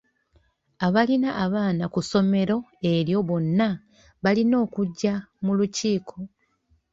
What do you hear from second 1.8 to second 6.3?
ku ssomero eryo bonna balina okujja mu lukiiko.